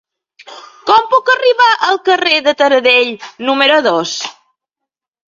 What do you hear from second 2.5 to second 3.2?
Taradell